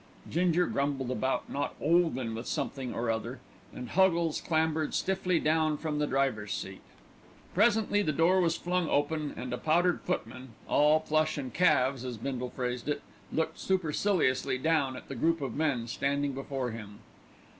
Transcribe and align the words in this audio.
Ginger 0.27 0.65
grumbled 0.65 1.11
about 1.11 1.47
not 1.47 1.75
"'oldin'" 1.79 2.33
with 2.33 2.47
something 2.47 2.91
or 2.91 3.11
other, 3.11 3.39
and 3.71 3.89
Huggles 3.89 4.41
clambered 4.41 4.95
stiffly 4.95 5.39
down 5.39 5.77
from 5.77 5.99
the 5.99 6.07
driver's 6.07 6.53
seat. 6.53 6.81
Presently 7.53 8.01
the 8.01 8.11
door 8.11 8.41
was 8.41 8.57
flung 8.57 8.89
open 8.89 9.31
and 9.37 9.53
a 9.53 9.59
powdered 9.59 10.01
footman, 10.01 10.53
"all 10.67 11.01
plush 11.01 11.37
and 11.37 11.53
calves" 11.53 12.03
as 12.03 12.17
Bindle 12.17 12.49
phrased 12.49 12.89
it, 12.89 13.03
looked 13.31 13.59
superciliously 13.59 14.57
down 14.57 14.97
at 14.97 15.07
the 15.07 15.13
group 15.13 15.39
of 15.39 15.53
men 15.53 15.85
standing 15.85 16.31
before 16.31 16.71
him. 16.71 16.97